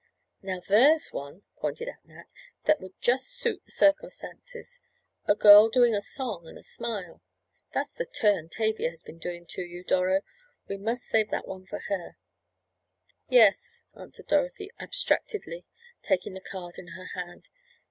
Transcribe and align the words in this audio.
"Now 0.41 0.59
there's 0.67 1.09
one," 1.13 1.43
pointed 1.57 1.87
out 1.87 2.03
Nat, 2.05 2.23
"that 2.65 2.81
would 2.81 2.99
just 3.01 3.27
suit 3.27 3.61
the 3.65 3.71
circumstances. 3.71 4.79
A 5.25 5.35
girl 5.35 5.69
doing 5.69 5.93
a 5.93 6.01
song 6.01 6.47
and 6.47 6.57
a 6.57 6.63
smile—that's 6.63 7.91
the 7.91 8.07
'turn' 8.07 8.49
Tavia 8.49 8.89
has 8.89 9.03
been 9.03 9.19
doing 9.19 9.45
to 9.49 9.61
you, 9.61 9.83
Doro. 9.83 10.21
We 10.67 10.77
must 10.77 11.03
save 11.03 11.29
that 11.29 11.47
one 11.47 11.67
for 11.67 11.81
her." 11.81 12.17
"Yes," 13.29 13.83
answered 13.95 14.25
Dorothy 14.25 14.71
abstractedly, 14.79 15.67
taking 16.01 16.33
the 16.33 16.41
card 16.41 16.79
in 16.79 16.93
her 16.97 17.05
hand. 17.13 17.49